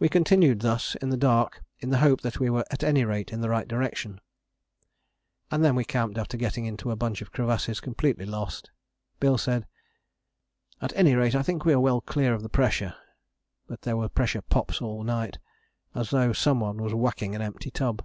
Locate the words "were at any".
2.50-3.04